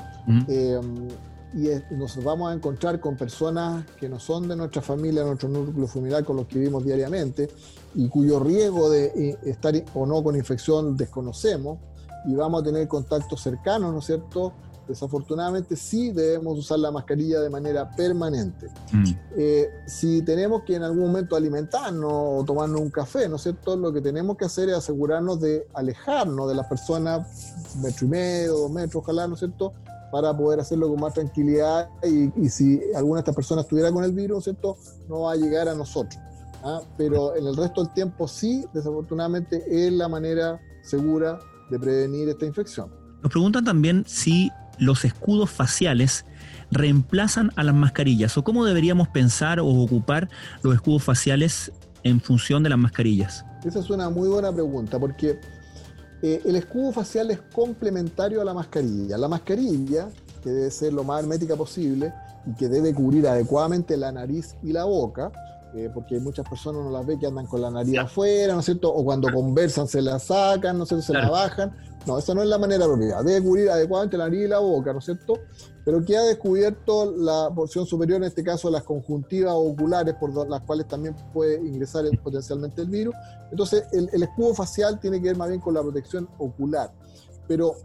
Y 1.53 1.70
nos 1.93 2.22
vamos 2.24 2.51
a 2.51 2.53
encontrar 2.53 3.00
con 3.00 3.17
personas 3.17 3.86
que 4.00 4.08
no 4.08 4.20
son 4.20 4.48
de 4.48 4.55
nuestra 4.55 4.81
familia, 4.81 5.24
nuestro 5.24 5.50
núcleo 5.50 5.88
familiar 5.88 6.24
con 6.24 6.38
los 6.38 6.48
que 6.48 6.60
vivimos 6.60 6.84
diariamente 6.86 7.50
y 7.93 8.08
cuyo 8.08 8.39
riesgo 8.39 8.89
de 8.89 9.05
eh, 9.08 9.38
estar 9.43 9.74
o 9.93 10.05
no 10.05 10.24
con 10.24 10.36
infección 10.36 10.96
desconocemos 10.96 11.79
y 12.25 12.36
vamos 12.36 12.62
a 12.62 12.65
tener 12.65 12.88
contactos 12.88 13.41
cercanos, 13.41 13.91
¿no 13.91 14.00
es 14.00 14.05
cierto? 14.05 14.53
Desafortunadamente 14.88 15.75
sí 15.75 16.12
debemos 16.12 16.58
usar 16.58 16.79
la 16.79 16.91
mascarilla 16.91 17.39
de 17.39 17.50
manera 17.50 17.89
permanente. 17.91 18.67
Mm. 18.91 19.03
Eh, 19.38 19.70
si 19.88 20.22
tenemos 20.22 20.63
que 20.63 20.75
en 20.75 20.84
algún 20.84 21.03
momento 21.03 21.36
alimentarnos 21.36 22.12
o 22.12 22.43
tomarnos 22.46 22.81
un 22.81 22.89
café, 22.89 23.27
¿no 23.29 23.36
es 23.36 23.43
cierto? 23.43 23.75
Lo 23.75 23.93
que 23.93 24.01
tenemos 24.01 24.38
que 24.38 24.46
hacer 24.46 24.70
es 24.70 24.75
asegurarnos 24.75 25.39
de 25.39 25.67
alejarnos 25.74 26.48
de 26.48 26.55
las 26.55 26.67
personas 26.67 27.53
metro 27.81 28.05
y 28.05 28.10
medio, 28.10 28.53
dos 28.53 28.72
metros, 28.72 29.03
ojalá, 29.03 29.27
¿no 29.27 29.36
es 29.36 29.39
cierto? 29.39 29.74
Para 30.12 30.36
poder 30.36 30.60
hacerlo 30.60 30.89
con 30.89 31.00
más 31.00 31.13
tranquilidad 31.13 31.89
y, 32.03 32.50
si 32.50 32.82
alguna 32.96 33.18
de 33.18 33.22
estas 33.22 33.36
personas 33.36 33.65
estuviera 33.65 33.91
con 33.91 34.03
el 34.03 34.12
virus, 34.12 34.44
¿cierto? 34.44 34.77
No 35.08 35.22
va 35.22 35.34
a 35.34 35.36
llegar 35.36 35.70
a 35.70 35.74
nosotros. 35.74 36.22
¿ah? 36.63 36.82
Pero 36.98 37.36
en 37.36 37.48
el 37.48 37.56
resto 37.56 37.84
del 37.84 37.94
tiempo 37.94 38.27
sí, 38.27 38.65
desafortunadamente, 38.74 39.63
es 39.70 39.94
la 39.94 40.10
manera 40.10 40.60
segura 40.84 41.39
de 41.70 41.80
prevenir 41.80 42.27
esta 42.30 42.46
infección. 42.46 42.91
Nos 43.24 43.32
preguntan 43.32 43.63
también 43.63 44.03
si 44.06 44.51
los 44.77 45.06
escudos 45.06 45.50
faciales 45.50 46.25
reemplazan 46.72 47.51
a 47.56 47.63
las 47.63 47.75
mascarillas 47.75 48.38
o 48.38 48.44
cómo 48.44 48.65
deberíamos 48.65 49.08
pensar 49.10 49.60
o 49.60 49.68
ocupar 49.68 50.30
los 50.63 50.74
escudos 50.74 51.03
faciales 51.03 51.72
en 52.03 52.20
función 52.20 52.63
de 52.63 52.70
las 52.70 52.80
mascarillas. 52.80 53.46
Esa 53.63 53.80
es 53.80 53.89
una 53.89 54.10
muy 54.10 54.27
buena 54.27 54.51
pregunta 54.51 55.00
porque 55.00 55.39
eh, 56.22 56.42
el 56.46 56.56
escudo 56.56 56.92
facial 56.92 57.32
es 57.32 57.40
complementario 57.54 58.42
a 58.42 58.46
la 58.46 58.54
mascarilla. 58.54 59.18
La 59.18 59.28
mascarilla, 59.28 60.10
que 60.44 60.50
debe 60.50 60.72
ser 60.72 60.94
lo 60.94 61.04
más 61.04 61.22
hermética 61.22 61.56
posible 61.56 62.13
y 62.46 62.54
que 62.56 62.68
debe 62.68 62.94
cubrir 62.94 63.28
adecuadamente 63.28 63.98
la 63.98 64.12
nariz 64.12 64.56
y 64.63 64.72
la 64.72 64.84
boca, 64.86 65.32
eh, 65.74 65.90
porque 65.94 66.20
muchas 66.20 66.48
personas 66.48 66.84
no 66.84 66.92
las 66.92 67.06
ve 67.06 67.18
que 67.18 67.28
andan 67.28 67.48
con 67.48 67.62
la 67.62 67.72
nariz 67.72 67.98
afuera, 67.98 68.54
¿no 68.54 68.60
es 68.60 68.66
cierto? 68.66 68.94
O 68.94 69.06
cuando 69.06 69.32
conversan 69.32 69.88
se 69.88 70.01
la 70.01 70.20
sacan, 70.20 70.78
¿no 70.78 70.84
es 70.84 70.90
cierto? 70.90 71.06
Se 71.06 71.13
la 71.13 71.30
bajan. 71.30 71.75
No, 72.06 72.18
esa 72.18 72.34
no 72.34 72.42
es 72.42 72.50
la 72.50 72.58
manera 72.58 72.86
apropiada. 72.86 73.24
Debe 73.24 73.46
cubrir 73.46 73.70
adecuadamente 73.70 74.18
la 74.18 74.25
nariz 74.25 74.46
y 74.46 74.48
la 74.48 74.60
boca, 74.60 74.92
¿no 74.92 75.00
es 75.00 75.06
cierto? 75.06 75.36
Pero 75.86 76.04
que 76.04 76.18
ha 76.18 76.24
descubierto 76.24 77.13
la 77.16 77.50
porción 77.54 77.86
superior, 77.86 78.18
en 78.18 78.25
este 78.25 78.44
caso 78.44 78.70
las 78.70 78.84
conjuntivas 78.84 79.54
oculares, 79.56 80.16
por 80.16 80.34
las 80.50 80.62
cuales 80.62 80.88
también 80.88 81.16
puede 81.32 81.56
ingresar 81.62 82.04
potencialmente 82.24 82.82
el 82.82 82.90
virus. 82.90 83.16
Entonces, 83.51 83.86
el, 83.94 84.10
el 84.12 84.24
escudo 84.24 84.54
facial 84.54 85.00
tiene 85.00 85.22
que 85.22 85.28
ver 85.28 85.38
más 85.38 85.50
bien 85.50 85.62
con 85.62 85.74
la 85.74 85.82
protección 85.82 86.28
ocular. 86.38 86.92
Pero 87.48 87.75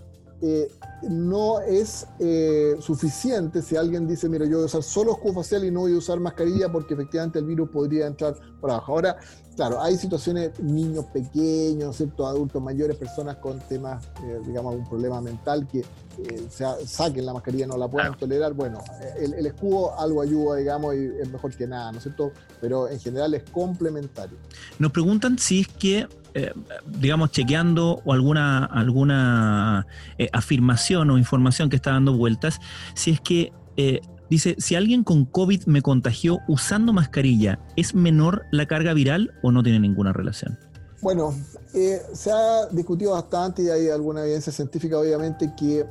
eh, 0.42 0.70
no 1.02 1.60
es 1.60 2.06
eh, 2.18 2.76
suficiente 2.80 3.62
si 3.62 3.76
alguien 3.76 4.06
dice, 4.06 4.28
mira, 4.28 4.44
yo 4.44 4.56
voy 4.56 4.62
a 4.62 4.66
usar 4.66 4.82
solo 4.82 5.12
escudo 5.12 5.34
facial 5.34 5.64
y 5.64 5.70
no 5.70 5.80
voy 5.80 5.94
a 5.94 5.98
usar 5.98 6.20
mascarilla 6.20 6.70
porque 6.70 6.94
efectivamente 6.94 7.38
el 7.38 7.46
virus 7.46 7.70
podría 7.70 8.06
entrar 8.06 8.34
por 8.60 8.70
abajo. 8.70 8.92
Ahora, 8.92 9.16
claro, 9.54 9.80
hay 9.80 9.96
situaciones, 9.96 10.58
niños 10.60 11.06
pequeños, 11.06 11.96
¿cierto? 11.96 12.26
adultos 12.26 12.62
mayores, 12.62 12.96
personas 12.96 13.36
con 13.36 13.58
temas, 13.60 14.04
eh, 14.24 14.40
digamos, 14.46 14.74
un 14.74 14.86
problema 14.88 15.20
mental 15.20 15.66
que 15.66 15.84
saquen 16.86 17.26
la 17.26 17.34
mascarilla, 17.34 17.66
no 17.66 17.76
la 17.76 17.88
puedan 17.88 18.16
tolerar. 18.16 18.54
Bueno, 18.54 18.82
el, 19.18 19.34
el, 19.34 19.46
escudo 19.46 19.98
algo 19.98 20.22
ayuda, 20.22 20.56
digamos, 20.56 20.94
y 20.94 21.10
es 21.20 21.30
mejor 21.30 21.54
que 21.54 21.66
nada, 21.66 21.92
¿no 21.92 21.98
es 21.98 22.04
cierto? 22.04 22.32
Pero 22.60 22.88
en 22.88 22.98
general 23.00 23.34
es 23.34 23.42
complementario. 23.50 24.38
Nos 24.78 24.92
preguntan 24.92 25.38
si 25.38 25.60
es 25.60 25.68
que 25.68 26.08
eh, 26.38 26.52
digamos, 26.84 27.30
chequeando 27.30 28.02
o 28.04 28.12
alguna, 28.12 28.66
alguna 28.66 29.86
eh, 30.18 30.28
afirmación 30.34 31.10
o 31.10 31.16
información 31.16 31.70
que 31.70 31.76
está 31.76 31.92
dando 31.92 32.14
vueltas, 32.14 32.60
si 32.94 33.12
es 33.12 33.22
que 33.22 33.54
eh, 33.78 34.02
dice, 34.28 34.54
si 34.58 34.74
alguien 34.74 35.02
con 35.02 35.24
COVID 35.24 35.64
me 35.64 35.80
contagió 35.80 36.40
usando 36.46 36.92
mascarilla, 36.92 37.58
¿es 37.74 37.94
menor 37.94 38.42
la 38.50 38.66
carga 38.66 38.92
viral 38.92 39.32
o 39.42 39.50
no 39.50 39.62
tiene 39.62 39.80
ninguna 39.80 40.12
relación? 40.12 40.58
Bueno, 41.00 41.34
se 41.72 42.30
ha 42.30 42.66
discutido 42.70 43.12
bastante 43.12 43.62
y 43.62 43.68
hay 43.70 43.88
alguna 43.88 44.22
evidencia 44.22 44.52
científica, 44.52 44.98
obviamente, 44.98 45.54
que 45.56 45.86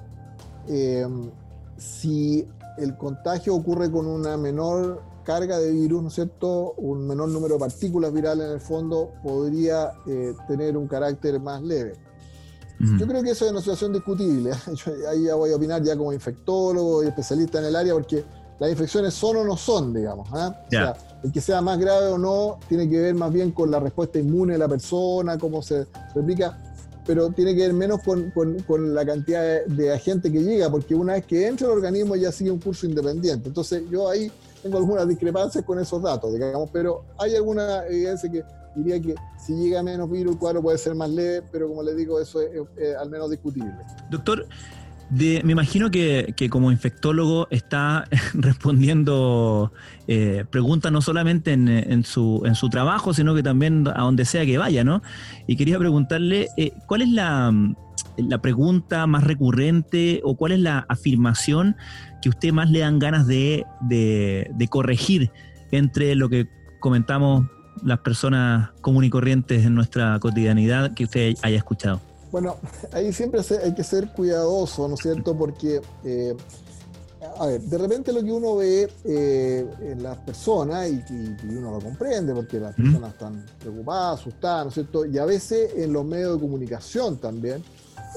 si 1.77 2.45
el 2.77 2.95
contagio 2.97 3.55
ocurre 3.55 3.89
con 3.89 4.05
una 4.05 4.37
menor 4.37 5.01
carga 5.25 5.59
de 5.59 5.71
virus, 5.71 6.01
¿no 6.01 6.07
es 6.07 6.13
cierto? 6.13 6.73
Un 6.77 7.05
menor 7.05 7.27
número 7.29 7.55
de 7.55 7.59
partículas 7.59 8.13
virales 8.13 8.45
en 8.45 8.53
el 8.53 8.61
fondo 8.61 9.11
podría 9.21 9.91
eh, 10.07 10.33
tener 10.47 10.77
un 10.77 10.87
carácter 10.87 11.39
más 11.41 11.61
leve. 11.61 11.93
Yo 12.79 13.07
creo 13.07 13.23
que 13.23 13.31
eso 13.31 13.45
es 13.45 13.51
una 13.51 13.61
situación 13.61 13.93
discutible. 13.93 14.51
¿eh? 14.51 14.91
ahí 15.09 15.23
ya 15.23 15.35
voy 15.35 15.51
a 15.51 15.55
opinar 15.55 15.81
ya 15.81 15.97
como 15.97 16.11
infectólogo 16.13 17.03
y 17.03 17.07
especialista 17.07 17.59
en 17.59 17.65
el 17.65 17.75
área, 17.75 17.93
porque 17.93 18.23
las 18.59 18.69
infecciones 18.69 19.13
son 19.13 19.37
o 19.37 19.43
no 19.43 19.57
son, 19.57 19.93
digamos. 19.93 20.27
¿eh? 20.29 20.53
O 20.67 20.69
sea, 20.69 20.95
el 21.23 21.31
que 21.31 21.41
sea 21.41 21.61
más 21.61 21.79
grave 21.79 22.07
o 22.07 22.17
no 22.17 22.59
tiene 22.67 22.89
que 22.89 22.99
ver 22.99 23.15
más 23.15 23.31
bien 23.31 23.51
con 23.51 23.71
la 23.71 23.79
respuesta 23.79 24.19
inmune 24.19 24.53
de 24.53 24.59
la 24.59 24.67
persona, 24.67 25.37
cómo 25.37 25.61
se 25.61 25.87
replica, 26.13 26.57
pero 27.05 27.29
tiene 27.29 27.55
que 27.55 27.61
ver 27.61 27.73
menos 27.73 28.01
con, 28.03 28.31
con, 28.31 28.93
la 28.93 29.05
cantidad 29.05 29.41
de, 29.41 29.65
de, 29.67 29.93
agente 29.93 30.31
que 30.31 30.43
llega, 30.43 30.69
porque 30.69 30.95
una 30.95 31.13
vez 31.13 31.25
que 31.25 31.47
entra 31.47 31.67
el 31.67 31.73
organismo 31.73 32.15
ya 32.15 32.31
sigue 32.31 32.51
un 32.51 32.59
curso 32.59 32.85
independiente. 32.85 33.47
Entonces 33.47 33.83
yo 33.89 34.09
ahí 34.09 34.31
tengo 34.65 34.79
algunas 34.79 35.07
discrepancias 35.07 35.63
con 35.63 35.77
esos 35.77 36.01
datos, 36.01 36.33
digamos, 36.33 36.71
pero 36.73 37.05
hay 37.19 37.35
alguna 37.35 37.85
evidencia 37.85 38.31
que 38.31 38.43
diría 38.75 38.99
que 38.99 39.13
si 39.37 39.53
llega 39.53 39.83
menos 39.83 40.09
virus, 40.09 40.33
el 40.33 40.39
cuadro 40.39 40.63
puede 40.63 40.79
ser 40.79 40.95
más 40.95 41.07
leve, 41.07 41.47
pero 41.51 41.67
como 41.67 41.83
les 41.83 41.95
digo, 41.95 42.19
eso 42.19 42.41
es, 42.41 42.95
al 42.99 43.07
menos 43.11 43.29
discutible. 43.29 43.75
Doctor, 44.09 44.47
me 45.11 45.51
imagino 45.51 45.91
que, 45.91 46.33
como 46.49 46.71
infectólogo 46.71 47.47
está 47.51 48.05
respondiendo 48.33 49.71
eh, 50.07 50.45
preguntas 50.49 50.91
no 50.91 51.03
solamente 51.03 51.53
en, 51.53 52.03
su, 52.03 52.41
en 52.43 52.55
su 52.55 52.67
trabajo, 52.71 53.13
sino 53.13 53.35
que 53.35 53.43
también 53.43 53.87
a 53.87 54.01
donde 54.01 54.25
sea 54.25 54.47
que 54.47 54.57
vaya, 54.57 54.83
¿no? 54.83 55.03
Y 55.45 55.57
quería 55.57 55.77
preguntarle, 55.77 56.47
eh, 56.57 56.71
¿cuál 56.87 57.03
es 57.03 57.09
la, 57.09 57.53
la 58.17 58.41
pregunta 58.41 59.05
más 59.07 59.23
recurrente 59.23 60.21
o 60.23 60.35
cuál 60.35 60.53
es 60.53 60.59
la 60.59 60.85
afirmación 60.89 61.75
que 62.21 62.29
usted 62.29 62.51
más 62.51 62.69
le 62.71 62.79
dan 62.79 62.99
ganas 62.99 63.27
de, 63.27 63.65
corregir 64.69 65.31
entre 65.71 66.15
lo 66.15 66.29
que 66.29 66.47
comentamos 66.79 67.47
las 67.83 67.99
personas 67.99 68.71
comunes 68.81 69.09
y 69.09 69.11
corrientes 69.11 69.65
en 69.65 69.75
nuestra 69.75 70.17
cotidianidad 70.19 70.93
que 70.93 71.03
usted 71.03 71.35
haya 71.41 71.57
escuchado? 71.57 72.01
Bueno, 72.31 72.57
ahí 72.91 73.13
siempre 73.13 73.41
hay 73.63 73.73
que 73.73 73.83
ser 73.83 74.11
cuidadoso, 74.11 74.87
¿no 74.87 74.95
es 74.95 75.01
cierto? 75.01 75.37
Porque, 75.37 75.81
eh, 76.03 76.35
a 77.37 77.45
ver, 77.45 77.61
de 77.61 77.77
repente 77.77 78.11
lo 78.11 78.23
que 78.23 78.31
uno 78.31 78.55
ve 78.57 78.89
eh, 79.03 79.65
en 79.81 80.03
las 80.03 80.17
personas, 80.17 80.89
y, 80.89 81.35
uno 81.47 81.71
lo 81.71 81.79
comprende, 81.79 82.33
porque 82.33 82.59
las 82.59 82.75
personas 82.75 83.13
están 83.13 83.45
preocupadas, 83.59 84.19
asustadas, 84.19 84.65
¿no 84.65 84.69
es 84.69 84.73
cierto? 84.73 85.05
Y 85.05 85.17
a 85.17 85.25
veces 85.25 85.71
en 85.75 85.93
los 85.93 86.03
medios 86.03 86.35
de 86.35 86.41
comunicación 86.41 87.17
también, 87.17 87.63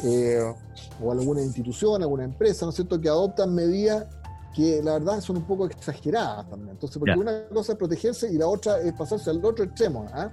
eh, 0.02 0.54
o 1.02 1.12
alguna 1.12 1.42
institución, 1.42 2.02
alguna 2.02 2.24
empresa, 2.24 2.64
¿no 2.64 2.70
es 2.70 2.76
cierto?, 2.76 3.00
que 3.00 3.08
adoptan 3.08 3.54
medidas 3.54 4.06
que 4.54 4.82
la 4.82 4.94
verdad 4.94 5.20
son 5.20 5.36
un 5.36 5.46
poco 5.46 5.66
exageradas 5.66 6.48
también. 6.48 6.70
Entonces, 6.70 6.98
porque 6.98 7.18
una 7.18 7.46
cosa 7.48 7.72
es 7.72 7.78
protegerse 7.78 8.32
y 8.32 8.38
la 8.38 8.48
otra 8.48 8.80
es 8.80 8.92
pasarse 8.92 9.30
al 9.30 9.44
otro 9.44 9.64
extremo. 9.64 10.06
¿ah? 10.12 10.32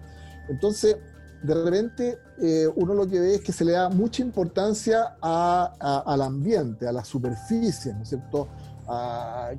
Entonces, 0.50 0.98
de 1.44 1.54
repente, 1.54 2.18
eh, 2.42 2.68
uno 2.76 2.94
lo 2.94 3.08
que 3.08 3.20
ve 3.20 3.36
es 3.36 3.42
que 3.42 3.52
se 3.52 3.64
le 3.64 3.74
da 3.74 3.90
mucha 3.90 4.24
importancia 4.24 5.16
al 5.22 6.22
ambiente, 6.22 6.88
a 6.88 6.92
la 6.92 7.06
superficie, 7.06 7.94
¿no 7.94 8.02
es 8.02 8.10
cierto? 8.10 8.48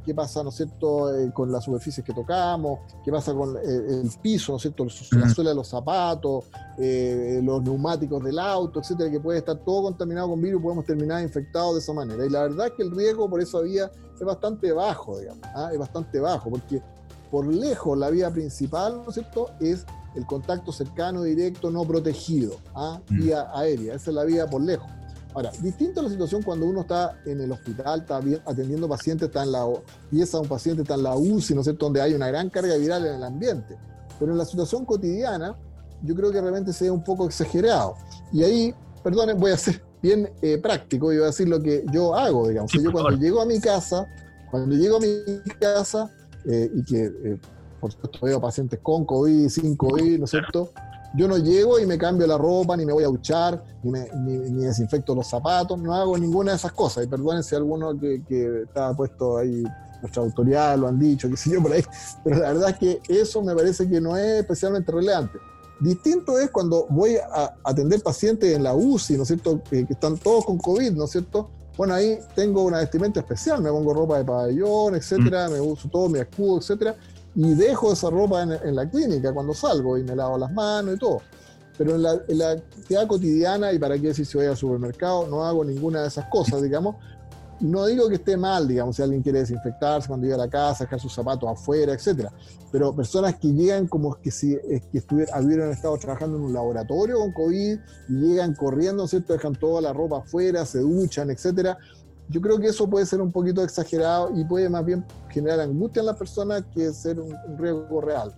Qué 0.04 0.14
pasa, 0.14 0.42
¿no 0.42 0.50
es 0.50 0.56
cierto?, 0.56 1.14
eh, 1.14 1.32
con 1.32 1.50
las 1.50 1.64
superficies 1.64 2.04
que 2.04 2.12
tocamos, 2.12 2.80
qué 3.04 3.10
pasa 3.10 3.34
con 3.34 3.56
eh, 3.56 3.60
el, 3.64 4.10
piso, 4.22 4.52
¿no 4.52 4.56
es 4.56 4.62
cierto?, 4.62 4.86
la 5.12 5.28
suela 5.28 5.50
de 5.50 5.56
los 5.56 5.68
zapatos, 5.68 6.44
eh, 6.78 7.40
los 7.42 7.62
neumáticos 7.62 8.22
del 8.22 8.38
auto, 8.38 8.80
etcétera, 8.80 9.10
que 9.10 9.20
puede 9.20 9.38
estar 9.38 9.56
todo 9.56 9.82
contaminado 9.82 10.30
con 10.30 10.40
virus, 10.40 10.62
podemos 10.62 10.84
terminar 10.84 11.22
infectados 11.22 11.74
de 11.74 11.80
esa 11.80 11.92
manera. 11.92 12.24
Y 12.24 12.30
la 12.30 12.42
verdad 12.42 12.66
es 12.68 12.72
que 12.74 12.82
el 12.82 12.92
riesgo 12.92 13.28
por 13.28 13.40
esa 13.40 13.60
vía 13.60 13.90
es 14.14 14.24
bastante 14.24 14.72
bajo, 14.72 15.18
digamos, 15.18 15.42
¿ah? 15.54 15.70
es 15.72 15.78
bastante 15.78 16.20
bajo, 16.20 16.50
porque 16.50 16.80
por 17.30 17.46
lejos 17.46 17.98
la 17.98 18.10
vía 18.10 18.30
principal, 18.30 19.02
¿no 19.02 19.08
es 19.08 19.14
cierto?, 19.14 19.50
es 19.60 19.84
el 20.14 20.24
contacto 20.24 20.72
cercano, 20.72 21.22
directo, 21.22 21.70
no 21.70 21.84
protegido, 21.84 22.56
¿ah? 22.74 23.00
vía 23.10 23.50
aérea, 23.54 23.94
esa 23.94 24.10
es 24.10 24.14
la 24.14 24.24
vía 24.24 24.46
por 24.46 24.62
lejos. 24.62 24.88
Ahora, 25.36 25.52
distinto 25.60 26.00
a 26.00 26.04
la 26.04 26.08
situación 26.08 26.42
cuando 26.42 26.64
uno 26.64 26.80
está 26.80 27.20
en 27.26 27.42
el 27.42 27.52
hospital, 27.52 28.00
está 28.00 28.22
atendiendo 28.46 28.88
pacientes, 28.88 29.28
está 29.28 29.42
en 29.42 29.52
la 29.52 29.66
pieza 30.08 30.38
de 30.38 30.44
un 30.44 30.48
paciente, 30.48 30.80
está 30.80 30.94
en 30.94 31.02
la 31.02 31.14
UCI, 31.14 31.52
¿no 31.52 31.60
es 31.60 31.66
cierto?, 31.66 31.84
donde 31.84 32.00
hay 32.00 32.14
una 32.14 32.28
gran 32.28 32.48
carga 32.48 32.74
viral 32.78 33.04
en 33.04 33.16
el 33.16 33.22
ambiente. 33.22 33.76
Pero 34.18 34.32
en 34.32 34.38
la 34.38 34.46
situación 34.46 34.86
cotidiana, 34.86 35.54
yo 36.02 36.14
creo 36.14 36.32
que 36.32 36.40
realmente 36.40 36.72
se 36.72 36.84
ve 36.84 36.90
un 36.90 37.04
poco 37.04 37.26
exagerado. 37.26 37.96
Y 38.32 38.44
ahí, 38.44 38.74
perdonen, 39.04 39.38
voy 39.38 39.50
a 39.50 39.58
ser 39.58 39.84
bien 40.00 40.30
eh, 40.40 40.56
práctico 40.56 41.12
y 41.12 41.16
voy 41.16 41.24
a 41.24 41.26
decir 41.26 41.50
lo 41.50 41.60
que 41.60 41.84
yo 41.92 42.14
hago, 42.14 42.48
digamos. 42.48 42.72
yo 42.72 42.90
cuando 42.90 43.10
llego 43.10 43.42
a 43.42 43.44
mi 43.44 43.60
casa, 43.60 44.06
cuando 44.50 44.74
llego 44.74 44.96
a 44.96 45.00
mi 45.00 45.18
casa, 45.60 46.10
eh, 46.46 46.70
y 46.74 46.82
que, 46.82 47.04
eh, 47.04 47.38
por 47.78 47.92
supuesto, 47.92 48.20
veo 48.24 48.40
pacientes 48.40 48.80
con 48.82 49.04
COVID, 49.04 49.50
sin 49.50 49.76
COVID, 49.76 50.18
¿no 50.18 50.24
es 50.24 50.30
cierto?, 50.30 50.72
Yo 51.16 51.26
no 51.28 51.38
llego 51.38 51.78
y 51.78 51.86
me 51.86 51.96
cambio 51.96 52.26
la 52.26 52.36
ropa, 52.36 52.76
ni 52.76 52.84
me 52.84 52.92
voy 52.92 53.04
a 53.04 53.08
duchar, 53.08 53.62
ni, 53.82 53.90
ni, 53.90 54.64
desinfecto 54.64 55.14
los 55.14 55.26
zapatos, 55.26 55.78
no 55.80 55.94
hago 55.94 56.18
ninguna 56.18 56.52
de 56.52 56.58
esas 56.58 56.72
cosas. 56.72 57.04
Y 57.04 57.06
perdonen 57.06 57.42
si 57.42 57.54
alguno 57.54 57.98
que, 57.98 58.22
que 58.28 58.62
estaba 58.62 58.94
puesto 58.94 59.38
ahí 59.38 59.64
nuestra 60.00 60.22
autoridad 60.22 60.78
lo 60.78 60.88
han 60.88 60.98
dicho, 60.98 61.28
que 61.28 61.36
sé 61.36 61.50
yo 61.50 61.62
por 61.62 61.72
ahí, 61.72 61.84
pero 62.24 62.38
la 62.38 62.52
verdad 62.52 62.70
es 62.70 62.78
que 62.78 63.00
eso 63.08 63.42
me 63.42 63.54
parece 63.54 63.88
que 63.88 64.00
no 64.00 64.16
es 64.16 64.40
especialmente 64.40 64.92
relevante. 64.92 65.38
Distinto 65.78 66.38
es 66.38 66.50
cuando 66.50 66.86
voy 66.88 67.16
a 67.16 67.54
atender 67.62 68.02
pacientes 68.02 68.54
en 68.54 68.62
la 68.62 68.74
UCI, 68.74 69.16
¿no 69.16 69.22
es 69.22 69.28
cierto?, 69.28 69.62
que, 69.68 69.86
están 69.88 70.16
todos 70.16 70.44
con 70.44 70.58
COVID, 70.58 70.92
¿no 70.92 71.04
es 71.04 71.10
cierto? 71.10 71.50
Bueno, 71.76 71.92
ahí 71.92 72.18
tengo 72.34 72.62
una 72.62 72.78
vestimenta 72.78 73.20
especial, 73.20 73.60
me 73.60 73.70
pongo 73.70 73.92
ropa 73.92 74.16
de 74.16 74.24
pabellón, 74.24 74.94
etcétera, 74.94 75.48
mm. 75.48 75.52
me 75.52 75.60
uso 75.60 75.88
todo 75.88 76.08
mi 76.08 76.18
escudo, 76.18 76.58
etcétera, 76.58 76.96
y 77.36 77.54
dejo 77.54 77.92
esa 77.92 78.08
ropa 78.08 78.42
en, 78.42 78.74
la 78.74 78.88
clínica 78.88 79.32
cuando 79.32 79.52
salgo 79.52 79.98
y 79.98 80.02
me 80.02 80.16
lavo 80.16 80.38
las 80.38 80.50
manos 80.52 80.96
y 80.96 80.98
todo. 80.98 81.20
Pero 81.76 81.96
en 81.96 82.02
la, 82.02 82.18
en 82.26 82.38
la 82.38 82.50
actividad 82.52 83.06
cotidiana, 83.06 83.72
y 83.72 83.78
para 83.78 83.96
qué 83.98 84.08
decir 84.08 84.24
si 84.24 84.38
voy 84.38 84.46
al 84.46 84.56
supermercado, 84.56 85.26
no 85.28 85.44
hago 85.44 85.62
ninguna 85.62 86.00
de 86.00 86.08
esas 86.08 86.24
cosas, 86.30 86.62
digamos, 86.62 86.96
no 87.60 87.86
digo 87.86 88.08
que 88.08 88.16
esté 88.16 88.36
mal, 88.36 88.68
digamos, 88.68 88.96
si 88.96 89.02
alguien 89.02 89.22
quiere 89.22 89.40
desinfectarse 89.40 90.08
cuando 90.08 90.26
llega 90.26 90.36
a 90.36 90.46
la 90.46 90.50
casa, 90.50 90.84
dejar 90.84 91.00
sus 91.00 91.12
zapatos 91.12 91.48
afuera, 91.48 91.92
etcétera, 91.92 92.32
pero 92.70 92.94
personas 92.94 93.36
que 93.36 93.48
llegan 93.48 93.86
como 93.86 94.14
que 94.16 94.30
si 94.30 94.58
es 94.68 94.82
que 94.86 95.02
hubieran 95.40 95.70
estado 95.70 95.96
trabajando 95.96 96.36
en 96.36 96.44
un 96.44 96.52
laboratorio 96.52 97.18
con 97.18 97.32
COVID 97.32 97.78
y 98.08 98.12
llegan 98.12 98.54
corriendo, 98.54 99.06
¿cierto? 99.06 99.32
Dejan 99.32 99.54
toda 99.54 99.80
la 99.80 99.92
ropa 99.92 100.18
afuera, 100.18 100.66
se 100.66 100.80
duchan, 100.80 101.30
etcétera. 101.30 101.78
Yo 102.28 102.40
creo 102.40 102.58
que 102.58 102.68
eso 102.68 102.88
puede 102.88 103.06
ser 103.06 103.20
un 103.20 103.30
poquito 103.30 103.62
exagerado 103.62 104.30
y 104.36 104.44
puede 104.44 104.68
más 104.68 104.84
bien 104.84 105.04
generar 105.30 105.60
angustia 105.60 106.00
en 106.00 106.06
las 106.06 106.16
personas 106.16 106.64
que 106.74 106.92
ser 106.92 107.20
un, 107.20 107.34
riesgo 107.58 108.00
real. 108.00 108.32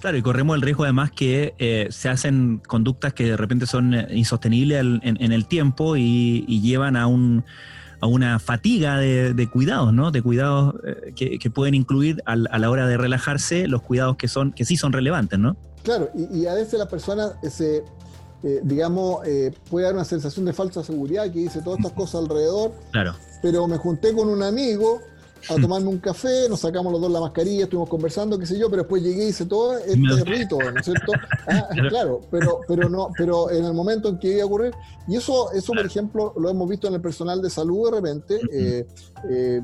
Claro, 0.00 0.16
y 0.16 0.22
corremos 0.22 0.56
el 0.56 0.62
riesgo 0.62 0.84
además 0.84 1.10
que 1.10 1.54
eh, 1.58 1.88
se 1.90 2.08
hacen 2.08 2.60
conductas 2.66 3.14
que 3.14 3.24
de 3.24 3.36
repente 3.36 3.66
son 3.66 3.94
eh, 3.94 4.06
insostenibles 4.10 4.84
en, 5.02 5.32
el 5.32 5.46
tiempo 5.46 5.96
y 5.96 6.60
llevan 6.60 6.96
a 6.96 7.06
un 7.06 7.44
a 8.00 8.06
una 8.06 8.38
fatiga 8.38 8.98
de, 8.98 9.48
cuidados, 9.50 9.92
¿no? 9.92 10.10
De 10.10 10.22
cuidados 10.22 10.74
eh, 10.84 11.38
que, 11.38 11.50
pueden 11.50 11.74
incluir 11.74 12.22
a 12.26 12.36
la 12.36 12.70
hora 12.70 12.86
de 12.86 12.96
relajarse 12.96 13.66
los 13.66 13.82
cuidados 13.82 14.16
que 14.16 14.28
son 14.28 14.52
que 14.52 14.64
sí 14.64 14.76
son 14.76 14.92
relevantes, 14.92 15.38
¿no? 15.38 15.56
Claro, 15.82 16.10
y, 16.14 16.46
a 16.46 16.54
veces 16.54 16.78
la 16.78 16.88
persona 16.88 17.32
se, 17.48 17.82
eh, 18.42 18.60
digamos, 18.62 19.26
eh, 19.26 19.52
puede 19.70 19.86
dar 19.86 19.94
una 19.94 20.04
sensación 20.04 20.46
de 20.46 20.52
falsa 20.52 20.84
seguridad 20.84 21.24
que 21.24 21.40
dice 21.40 21.60
todas 21.62 21.80
estas 21.80 21.92
cosas 21.92 22.22
alrededor. 22.22 22.72
Claro. 22.92 23.14
Pero 23.42 23.66
me 23.66 23.76
junté 23.76 24.12
con 24.12 24.28
un 24.28 24.42
amigo 24.42 25.00
a 25.48 25.54
tomarme 25.54 25.88
un 25.88 25.98
café, 25.98 26.48
nos 26.48 26.60
sacamos 26.60 26.92
los 26.92 27.00
dos 27.00 27.10
la 27.10 27.20
mascarilla, 27.20 27.64
estuvimos 27.64 27.88
conversando, 27.88 28.38
qué 28.38 28.46
sé 28.46 28.58
yo, 28.58 28.68
pero 28.68 28.82
después 28.82 29.02
llegué 29.02 29.26
y 29.26 29.28
hice 29.28 29.46
todo 29.46 29.78
este 29.78 30.24
rito, 30.24 30.58
¿no 30.58 30.78
es 30.78 30.84
cierto? 30.84 31.12
Ah, 31.46 31.68
claro, 31.88 32.20
pero, 32.30 32.60
pero 32.66 32.88
no, 32.88 33.10
pero 33.16 33.50
en 33.50 33.64
el 33.64 33.72
momento 33.72 34.08
en 34.08 34.18
que 34.18 34.34
iba 34.34 34.42
a 34.42 34.46
ocurrir, 34.46 34.74
y 35.06 35.16
eso, 35.16 35.50
eso 35.52 35.72
por 35.72 35.86
ejemplo, 35.86 36.34
lo 36.36 36.50
hemos 36.50 36.68
visto 36.68 36.88
en 36.88 36.94
el 36.94 37.00
personal 37.00 37.40
de 37.40 37.50
salud 37.50 37.90
de 37.90 37.96
repente, 37.96 38.40
eh, 38.52 38.86
eh, 39.30 39.62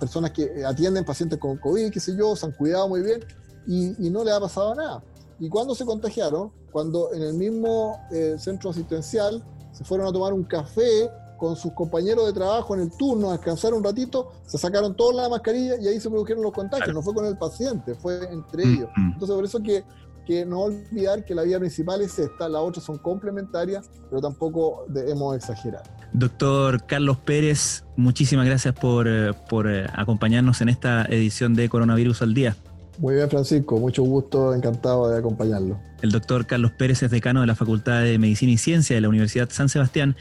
personas 0.00 0.32
que 0.32 0.64
atienden 0.64 1.04
pacientes 1.04 1.38
con 1.38 1.56
COVID, 1.58 1.90
qué 1.90 2.00
sé 2.00 2.16
yo, 2.16 2.34
se 2.36 2.46
han 2.46 2.52
cuidado 2.52 2.88
muy 2.88 3.02
bien 3.02 3.24
y, 3.66 4.06
y 4.06 4.10
no 4.10 4.24
le 4.24 4.32
ha 4.32 4.40
pasado 4.40 4.74
nada. 4.74 5.02
¿Y 5.38 5.48
cuando 5.48 5.74
se 5.74 5.84
contagiaron? 5.84 6.50
Cuando 6.70 7.12
en 7.12 7.22
el 7.22 7.34
mismo 7.34 7.98
eh, 8.10 8.36
centro 8.38 8.70
asistencial 8.70 9.42
se 9.72 9.84
fueron 9.84 10.06
a 10.06 10.12
tomar 10.12 10.32
un 10.32 10.44
café 10.44 11.10
con 11.38 11.56
sus 11.56 11.72
compañeros 11.72 12.26
de 12.26 12.32
trabajo 12.32 12.74
en 12.74 12.82
el 12.82 12.90
turno, 12.90 13.30
a 13.30 13.32
descansar 13.32 13.72
un 13.72 13.82
ratito, 13.82 14.32
se 14.44 14.58
sacaron 14.58 14.94
toda 14.94 15.22
la 15.22 15.28
mascarilla 15.28 15.76
y 15.80 15.86
ahí 15.86 16.00
se 16.00 16.10
produjeron 16.10 16.42
los 16.42 16.52
contagios. 16.52 16.92
No 16.92 17.00
fue 17.00 17.14
con 17.14 17.24
el 17.24 17.38
paciente, 17.38 17.94
fue 17.94 18.20
entre 18.30 18.66
mm, 18.66 18.74
ellos. 18.74 18.90
Mm. 18.96 19.12
Entonces, 19.12 19.36
por 19.36 19.44
eso 19.44 19.62
que, 19.62 19.84
que 20.26 20.44
no 20.44 20.62
olvidar 20.62 21.24
que 21.24 21.34
la 21.34 21.42
vía 21.42 21.58
principal 21.58 22.02
es 22.02 22.18
esta, 22.18 22.48
las 22.48 22.60
otras 22.60 22.84
son 22.84 22.98
complementarias, 22.98 23.88
pero 24.10 24.20
tampoco 24.20 24.84
debemos 24.88 25.36
exagerar. 25.36 25.84
Doctor 26.12 26.84
Carlos 26.86 27.18
Pérez, 27.18 27.84
muchísimas 27.96 28.44
gracias 28.44 28.74
por, 28.74 29.06
eh, 29.06 29.32
por 29.48 29.70
eh, 29.70 29.86
acompañarnos 29.94 30.60
en 30.60 30.70
esta 30.70 31.04
edición 31.04 31.54
de 31.54 31.68
Coronavirus 31.68 32.22
al 32.22 32.34
Día. 32.34 32.56
Muy 32.98 33.14
bien, 33.14 33.30
Francisco, 33.30 33.78
mucho 33.78 34.02
gusto, 34.02 34.52
encantado 34.52 35.08
de 35.08 35.18
acompañarlo. 35.18 35.78
El 36.00 36.10
doctor 36.10 36.46
Carlos 36.46 36.70
Pérez 36.70 37.02
es 37.02 37.10
decano 37.10 37.40
de 37.40 37.46
la 37.46 37.56
Facultad 37.56 38.02
de 38.02 38.18
Medicina 38.18 38.52
y 38.52 38.58
Ciencia 38.58 38.94
de 38.94 39.00
la 39.00 39.08
Universidad 39.08 39.48
San 39.50 39.68
Sebastián 39.68 40.14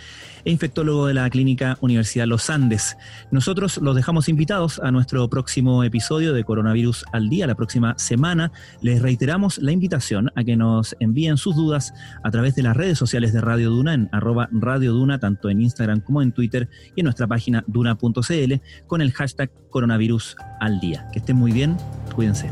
e 0.43 0.51
infectólogo 0.51 1.05
de 1.05 1.13
la 1.13 1.29
Clínica 1.29 1.77
Universidad 1.81 2.25
Los 2.25 2.49
Andes. 2.49 2.97
Nosotros 3.31 3.77
los 3.77 3.95
dejamos 3.95 4.27
invitados 4.27 4.79
a 4.79 4.91
nuestro 4.91 5.29
próximo 5.29 5.83
episodio 5.83 6.33
de 6.33 6.43
Coronavirus 6.43 7.05
al 7.11 7.29
Día, 7.29 7.45
la 7.45 7.55
próxima 7.55 7.93
semana. 7.97 8.51
Les 8.81 9.01
reiteramos 9.01 9.59
la 9.59 9.71
invitación 9.71 10.31
a 10.35 10.43
que 10.43 10.55
nos 10.55 10.95
envíen 10.99 11.37
sus 11.37 11.55
dudas 11.55 11.93
a 12.23 12.31
través 12.31 12.55
de 12.55 12.63
las 12.63 12.75
redes 12.75 12.97
sociales 12.97 13.33
de 13.33 13.41
Radio 13.41 13.69
Duna 13.69 13.93
en 13.93 14.09
arroba 14.11 14.49
Radio 14.51 14.93
Duna, 14.93 15.19
tanto 15.19 15.49
en 15.49 15.61
Instagram 15.61 16.01
como 16.01 16.21
en 16.21 16.31
Twitter 16.31 16.69
y 16.95 17.01
en 17.01 17.03
nuestra 17.03 17.27
página 17.27 17.63
duna.cl 17.67 18.53
con 18.87 19.01
el 19.01 19.11
hashtag 19.11 19.51
Coronavirus 19.69 20.37
al 20.59 20.79
Día. 20.79 21.07
Que 21.11 21.19
estén 21.19 21.35
muy 21.35 21.51
bien, 21.51 21.77
cuídense. 22.15 22.49